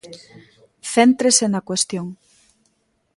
Céntrese 0.95 1.45
na 1.49 1.65
cuestión. 1.67 2.07